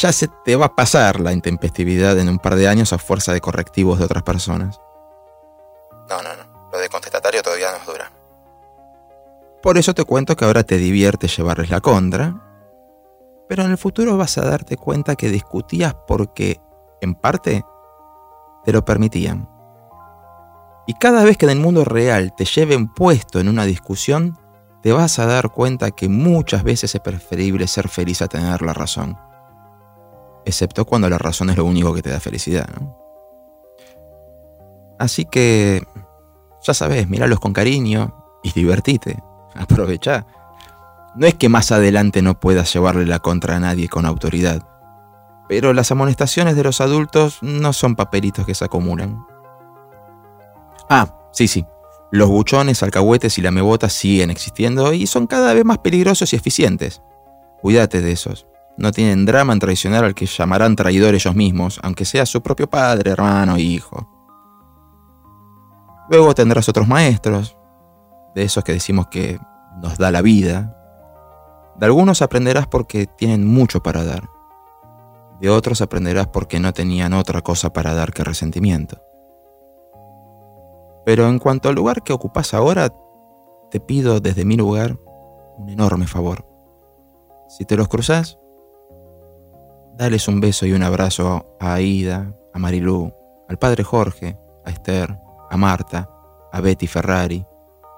ya 0.00 0.10
se 0.10 0.26
te 0.26 0.56
va 0.56 0.66
a 0.66 0.74
pasar 0.74 1.20
la 1.20 1.34
intempestividad 1.34 2.18
en 2.18 2.30
un 2.30 2.38
par 2.38 2.56
de 2.56 2.66
años 2.66 2.94
a 2.94 2.98
fuerza 2.98 3.34
de 3.34 3.42
correctivos 3.42 3.98
de 3.98 4.06
otras 4.06 4.22
personas. 4.22 4.80
No, 6.08 6.22
no, 6.22 6.34
no. 6.34 6.70
Lo 6.72 6.78
de 6.78 6.88
contestatario 6.88 7.42
todavía 7.42 7.72
nos 7.72 7.86
dura. 7.86 8.10
Por 9.62 9.76
eso 9.76 9.92
te 9.92 10.04
cuento 10.04 10.34
que 10.34 10.46
ahora 10.46 10.64
te 10.64 10.78
divierte 10.78 11.28
llevarles 11.28 11.68
la 11.68 11.82
contra, 11.82 12.40
pero 13.48 13.64
en 13.64 13.70
el 13.70 13.78
futuro 13.78 14.16
vas 14.16 14.38
a 14.38 14.46
darte 14.46 14.78
cuenta 14.78 15.14
que 15.14 15.28
discutías 15.28 15.94
porque, 16.06 16.58
en 17.02 17.14
parte, 17.14 17.64
te 18.64 18.72
lo 18.72 18.82
permitían. 18.82 19.53
Y 20.86 20.94
cada 20.94 21.24
vez 21.24 21.36
que 21.36 21.46
en 21.46 21.52
el 21.52 21.60
mundo 21.60 21.84
real 21.84 22.34
te 22.36 22.44
lleven 22.44 22.88
puesto 22.88 23.40
en 23.40 23.48
una 23.48 23.64
discusión, 23.64 24.38
te 24.82 24.92
vas 24.92 25.18
a 25.18 25.26
dar 25.26 25.50
cuenta 25.50 25.92
que 25.92 26.08
muchas 26.08 26.62
veces 26.62 26.94
es 26.94 27.00
preferible 27.00 27.66
ser 27.66 27.88
feliz 27.88 28.20
a 28.20 28.28
tener 28.28 28.60
la 28.60 28.74
razón. 28.74 29.16
Excepto 30.44 30.84
cuando 30.84 31.08
la 31.08 31.16
razón 31.16 31.48
es 31.48 31.56
lo 31.56 31.64
único 31.64 31.94
que 31.94 32.02
te 32.02 32.10
da 32.10 32.20
felicidad. 32.20 32.68
Así 34.98 35.24
que, 35.24 35.82
ya 36.62 36.74
sabes, 36.74 37.08
míralos 37.08 37.40
con 37.40 37.54
cariño 37.54 38.14
y 38.42 38.52
divertite. 38.52 39.22
Aprovecha. 39.54 40.26
No 41.16 41.26
es 41.26 41.34
que 41.34 41.48
más 41.48 41.72
adelante 41.72 42.20
no 42.20 42.38
puedas 42.38 42.72
llevarle 42.72 43.06
la 43.06 43.20
contra 43.20 43.56
a 43.56 43.60
nadie 43.60 43.88
con 43.88 44.04
autoridad, 44.04 44.66
pero 45.48 45.72
las 45.72 45.90
amonestaciones 45.92 46.56
de 46.56 46.64
los 46.64 46.80
adultos 46.80 47.38
no 47.40 47.72
son 47.72 47.94
papelitos 47.94 48.44
que 48.44 48.54
se 48.54 48.64
acumulan. 48.64 49.24
Ah, 50.88 51.28
sí, 51.32 51.48
sí. 51.48 51.66
Los 52.10 52.28
buchones, 52.28 52.82
alcahuetes 52.82 53.38
y 53.38 53.42
lamebotas 53.42 53.92
siguen 53.92 54.30
existiendo 54.30 54.92
y 54.92 55.06
son 55.06 55.26
cada 55.26 55.52
vez 55.52 55.64
más 55.64 55.78
peligrosos 55.78 56.32
y 56.32 56.36
eficientes. 56.36 57.02
Cuídate 57.60 58.00
de 58.00 58.12
esos. 58.12 58.46
No 58.76 58.92
tienen 58.92 59.24
drama 59.24 59.52
en 59.52 59.58
traicionar 59.58 60.04
al 60.04 60.14
que 60.14 60.26
llamarán 60.26 60.76
traidor 60.76 61.14
ellos 61.14 61.34
mismos, 61.34 61.80
aunque 61.82 62.04
sea 62.04 62.26
su 62.26 62.42
propio 62.42 62.68
padre, 62.68 63.10
hermano, 63.10 63.56
hijo. 63.56 64.08
Luego 66.10 66.34
tendrás 66.34 66.68
otros 66.68 66.86
maestros, 66.86 67.56
de 68.34 68.42
esos 68.42 68.62
que 68.64 68.72
decimos 68.72 69.06
que 69.06 69.38
nos 69.80 69.96
da 69.96 70.10
la 70.10 70.22
vida. 70.22 70.76
De 71.76 71.86
algunos 71.86 72.20
aprenderás 72.20 72.66
porque 72.66 73.06
tienen 73.06 73.46
mucho 73.46 73.82
para 73.82 74.04
dar. 74.04 74.28
De 75.40 75.50
otros 75.50 75.80
aprenderás 75.80 76.28
porque 76.28 76.60
no 76.60 76.72
tenían 76.72 77.12
otra 77.12 77.42
cosa 77.42 77.72
para 77.72 77.94
dar 77.94 78.12
que 78.12 78.24
resentimiento. 78.24 79.03
Pero 81.04 81.28
en 81.28 81.38
cuanto 81.38 81.68
al 81.68 81.74
lugar 81.74 82.02
que 82.02 82.12
ocupas 82.12 82.54
ahora, 82.54 82.92
te 83.70 83.80
pido 83.80 84.20
desde 84.20 84.44
mi 84.44 84.56
lugar 84.56 84.98
un 85.58 85.68
enorme 85.68 86.06
favor. 86.06 86.46
Si 87.48 87.64
te 87.64 87.76
los 87.76 87.88
cruzas, 87.88 88.38
dales 89.96 90.28
un 90.28 90.40
beso 90.40 90.66
y 90.66 90.72
un 90.72 90.82
abrazo 90.82 91.56
a 91.60 91.74
Aida, 91.74 92.34
a 92.52 92.58
Marilú, 92.58 93.12
al 93.48 93.58
padre 93.58 93.84
Jorge, 93.84 94.38
a 94.64 94.70
Esther, 94.70 95.18
a 95.50 95.56
Marta, 95.56 96.08
a 96.52 96.60
Betty 96.60 96.86
Ferrari, 96.86 97.46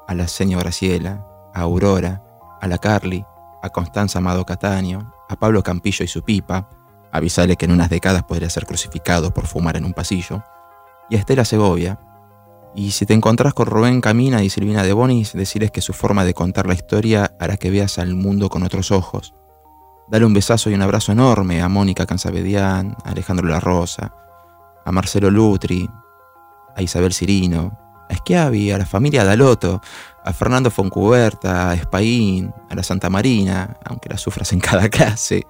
a 0.07 0.15
la 0.15 0.29
señora 0.29 0.65
Graciela, 0.65 1.27
a 1.55 1.61
Aurora, 1.61 2.23
a 2.61 2.67
la 2.67 2.79
Carly, 2.79 3.25
a 3.63 3.71
Constanza 3.71 4.19
Amado 4.19 4.45
Cataño, 4.45 5.13
a 5.29 5.37
Pablo 5.37 5.63
Campillo 5.63 6.05
y 6.05 6.09
su 6.09 6.23
pipa, 6.23 6.69
Avisale 7.17 7.57
que 7.57 7.65
en 7.65 7.73
unas 7.73 7.89
décadas 7.89 8.25
podría 8.25 8.51
ser 8.51 8.67
crucificado 8.67 9.33
por 9.33 9.47
fumar 9.47 9.77
en 9.79 9.87
un 9.87 9.95
pasillo. 9.95 10.43
Y 11.09 11.17
a 11.17 11.19
Estela 11.19 11.47
Segovia. 11.47 11.99
Y 12.77 12.91
si 12.91 13.07
te 13.07 13.15
encontrás 13.15 13.55
con 13.55 13.67
Rubén 13.67 14.03
Camina 14.03 14.43
y 14.43 14.51
Silvina 14.51 14.83
de 14.83 14.93
Bonis, 14.93 15.33
decirles 15.33 15.71
que 15.71 15.81
su 15.81 15.95
forma 15.95 16.27
de 16.27 16.35
contar 16.35 16.67
la 16.67 16.75
historia 16.75 17.35
hará 17.41 17.57
que 17.57 17.71
veas 17.71 17.99
al 17.99 18.15
mundo 18.15 18.51
con 18.51 18.63
otros 18.65 18.91
ojos. 18.91 19.33
Dale 20.09 20.27
un 20.27 20.35
besazo 20.35 20.69
y 20.69 20.75
un 20.75 20.83
abrazo 20.83 21.13
enorme 21.13 21.63
a 21.63 21.71
Mónica 21.71 22.05
Cansabedián, 22.05 22.95
a 23.03 23.13
Alejandro 23.13 23.49
La 23.49 23.61
Rosa, 23.61 24.13
a 24.85 24.93
Marcelo 24.93 25.31
Lutri, 25.31 25.89
a 26.77 26.83
Isabel 26.83 27.15
Cirino, 27.15 27.79
a 28.11 28.15
Schiavi, 28.15 28.71
a 28.71 28.79
la 28.79 28.85
familia 28.85 29.25
Daloto, 29.25 29.81
a 30.23 30.33
Fernando 30.35 30.71
Foncuberta, 30.71 31.71
a 31.71 31.75
Espaín, 31.75 32.53
a 32.69 32.75
la 32.75 32.83
Santa 32.83 33.09
Marina, 33.09 33.79
aunque 33.87 34.11
la 34.11 34.19
sufras 34.19 34.53
en 34.53 34.61
cada 34.61 34.89
clase, 34.91 35.47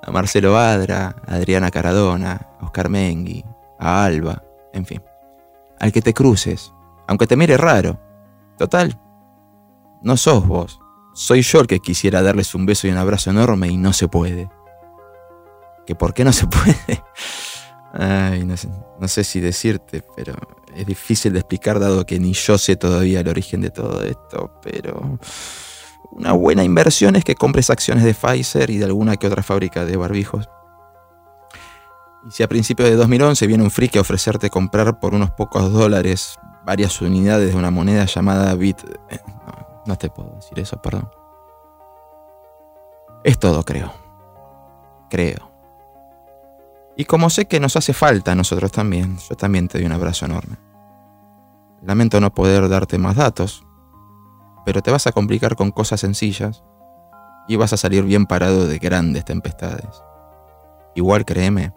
a 0.00 0.12
Marcelo 0.12 0.56
Adra, 0.56 1.16
a 1.26 1.34
Adriana 1.34 1.72
Caradona, 1.72 2.52
a 2.60 2.64
Oscar 2.64 2.88
Mengui, 2.88 3.44
a 3.80 4.04
Alba, 4.04 4.44
en 4.72 4.86
fin. 4.86 5.07
Al 5.80 5.92
que 5.92 6.02
te 6.02 6.14
cruces, 6.14 6.72
aunque 7.06 7.26
te 7.26 7.36
mire 7.36 7.56
raro. 7.56 8.00
Total, 8.56 9.00
no 10.02 10.16
sos 10.16 10.46
vos. 10.46 10.80
Soy 11.14 11.42
yo 11.42 11.60
el 11.60 11.66
que 11.66 11.80
quisiera 11.80 12.22
darles 12.22 12.54
un 12.54 12.66
beso 12.66 12.86
y 12.86 12.90
un 12.90 12.98
abrazo 12.98 13.30
enorme 13.30 13.68
y 13.68 13.76
no 13.76 13.92
se 13.92 14.08
puede. 14.08 14.48
¿Que 15.86 15.94
por 15.94 16.14
qué 16.14 16.24
no 16.24 16.32
se 16.32 16.46
puede? 16.48 17.02
Ay, 17.92 18.46
sé, 18.56 18.68
no 19.00 19.08
sé 19.08 19.24
si 19.24 19.40
decirte, 19.40 20.02
pero 20.14 20.34
es 20.74 20.86
difícil 20.86 21.32
de 21.32 21.40
explicar 21.40 21.80
dado 21.80 22.04
que 22.04 22.20
ni 22.20 22.32
yo 22.32 22.58
sé 22.58 22.76
todavía 22.76 23.20
el 23.20 23.28
origen 23.28 23.60
de 23.60 23.70
todo 23.70 24.02
esto, 24.02 24.52
pero 24.62 25.18
una 26.12 26.32
buena 26.32 26.64
inversión 26.64 27.16
es 27.16 27.24
que 27.24 27.34
compres 27.34 27.70
acciones 27.70 28.04
de 28.04 28.14
Pfizer 28.14 28.70
y 28.70 28.78
de 28.78 28.84
alguna 28.84 29.16
que 29.16 29.26
otra 29.26 29.42
fábrica 29.42 29.84
de 29.84 29.96
barbijos. 29.96 30.48
Y 32.28 32.30
si 32.30 32.42
a 32.42 32.48
principios 32.48 32.90
de 32.90 32.96
2011 32.96 33.46
viene 33.46 33.64
un 33.64 33.70
friki 33.70 33.96
a 33.96 34.02
ofrecerte 34.02 34.50
comprar 34.50 35.00
por 35.00 35.14
unos 35.14 35.30
pocos 35.30 35.72
dólares 35.72 36.38
varias 36.64 37.00
unidades 37.00 37.52
de 37.52 37.58
una 37.58 37.70
moneda 37.70 38.04
llamada 38.04 38.54
Bit... 38.54 38.84
eh, 39.08 39.18
No, 39.26 39.82
no 39.86 39.96
te 39.96 40.10
puedo 40.10 40.34
decir 40.36 40.58
eso, 40.58 40.76
perdón. 40.82 41.08
Es 43.24 43.38
todo, 43.38 43.64
creo. 43.64 43.92
Creo. 45.08 45.50
Y 46.96 47.06
como 47.06 47.30
sé 47.30 47.46
que 47.46 47.60
nos 47.60 47.76
hace 47.76 47.94
falta 47.94 48.32
a 48.32 48.34
nosotros 48.34 48.72
también, 48.72 49.16
yo 49.18 49.34
también 49.34 49.68
te 49.68 49.78
doy 49.78 49.86
un 49.86 49.92
abrazo 49.92 50.26
enorme. 50.26 50.56
Lamento 51.80 52.20
no 52.20 52.34
poder 52.34 52.68
darte 52.68 52.98
más 52.98 53.16
datos, 53.16 53.64
pero 54.66 54.82
te 54.82 54.90
vas 54.90 55.06
a 55.06 55.12
complicar 55.12 55.56
con 55.56 55.70
cosas 55.70 56.00
sencillas 56.00 56.62
y 57.46 57.56
vas 57.56 57.72
a 57.72 57.78
salir 57.78 58.04
bien 58.04 58.26
parado 58.26 58.66
de 58.66 58.78
grandes 58.78 59.24
tempestades. 59.24 60.02
Igual 60.94 61.24
créeme, 61.24 61.72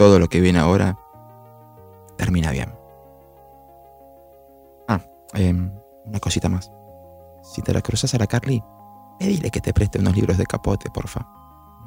todo 0.00 0.18
lo 0.18 0.30
que 0.30 0.40
viene 0.40 0.58
ahora 0.58 0.96
termina 2.16 2.50
bien. 2.52 2.72
Ah, 4.88 4.98
em, 5.34 5.70
una 6.06 6.18
cosita 6.18 6.48
más. 6.48 6.72
Si 7.42 7.60
te 7.60 7.74
la 7.74 7.82
cruzas 7.82 8.14
a 8.14 8.18
la 8.18 8.26
Carly, 8.26 8.64
pedile 9.18 9.50
que 9.50 9.60
te 9.60 9.74
preste 9.74 9.98
unos 9.98 10.16
libros 10.16 10.38
de 10.38 10.46
capote, 10.46 10.88
porfa. 10.88 11.28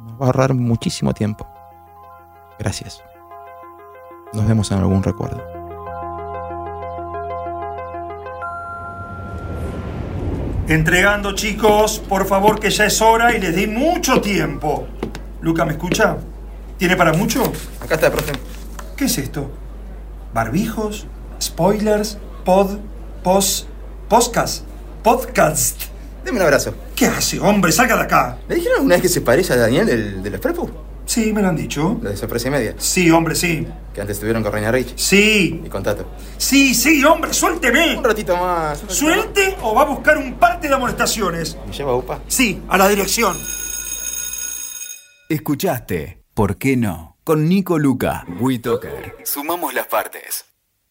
Nos 0.04 0.14
va 0.14 0.18
a 0.20 0.28
ahorrar 0.28 0.54
muchísimo 0.54 1.12
tiempo. 1.16 1.48
Gracias. 2.60 3.04
Nos 4.32 4.48
vemos 4.48 4.70
en 4.70 4.78
algún 4.78 5.02
recuerdo. 5.02 5.42
Entregando, 10.68 11.34
chicos, 11.34 11.98
por 11.98 12.28
favor, 12.28 12.60
que 12.60 12.70
ya 12.70 12.86
es 12.86 13.02
hora 13.02 13.36
y 13.36 13.42
les 13.42 13.56
di 13.56 13.66
mucho 13.66 14.22
tiempo. 14.22 14.86
Luca, 15.42 15.66
¿me 15.66 15.72
escucha? 15.72 16.20
¿Tiene 16.84 16.98
para 16.98 17.14
mucho? 17.14 17.42
Acá 17.80 17.96
está, 17.96 18.12
profe. 18.12 18.34
¿Qué 18.98 19.06
es 19.06 19.18
esto? 19.18 19.50
¿Barbijos? 20.34 21.08
¿Spoilers? 21.42 22.18
¿Pod? 22.44 22.76
¿Pos? 23.24 23.68
¿Podcast? 24.10 24.66
¿Podcast? 25.02 25.82
Deme 26.26 26.40
un 26.40 26.44
abrazo. 26.44 26.76
¿Qué 26.94 27.06
hace, 27.06 27.40
hombre? 27.40 27.72
Salga 27.72 27.96
de 27.96 28.02
acá. 28.02 28.38
¿Le 28.50 28.56
dijeron 28.56 28.80
alguna 28.80 28.96
vez 28.96 29.02
que 29.02 29.08
se 29.08 29.22
parece 29.22 29.54
a 29.54 29.56
Daniel 29.56 29.86
del, 29.86 30.22
de 30.24 30.30
los 30.30 30.42
Prepu? 30.42 30.70
Sí, 31.06 31.32
me 31.32 31.42
lo 31.42 31.48
han 31.48 31.56
dicho. 31.56 31.98
Lo 32.02 32.10
de 32.10 32.18
sorpresa 32.18 32.50
y 32.50 32.52
media. 32.52 32.76
Sí, 32.78 33.10
hombre, 33.12 33.34
sí. 33.36 33.66
Que 33.94 34.02
antes 34.02 34.18
estuvieron 34.18 34.44
con 34.44 34.52
Reina 34.52 34.70
Rich. 34.70 34.98
Sí. 34.98 35.62
Y 35.66 35.70
con 35.70 35.84
Tato. 35.84 36.06
Sí, 36.38 36.76
sí, 36.76 37.02
hombre, 37.06 37.34
suélteme. 37.34 37.96
Un 37.96 38.04
ratito 38.04 38.36
más. 38.36 38.82
un 38.82 38.90
ratito 38.90 38.94
¿Suelte 38.94 39.56
o 39.62 39.74
va 39.74 39.84
a 39.84 39.86
buscar 39.86 40.18
un 40.18 40.34
parte 40.34 40.68
de 40.68 40.74
amonestaciones? 40.74 41.56
más. 41.56 41.66
¿Me 41.66 41.74
lleva 41.74 41.96
UPA? 41.96 42.20
Sí, 42.28 42.62
a 42.68 42.78
la 42.78 42.90
dirección. 42.90 43.38
Escuchaste 45.30 46.23
¿Por 46.34 46.58
qué 46.58 46.76
no? 46.76 47.16
Con 47.24 47.48
Nico 47.48 47.78
Luca, 47.78 48.26
WeToker. 48.40 49.18
Sumamos 49.24 49.76
las 49.76 49.86
partes. 49.86 50.53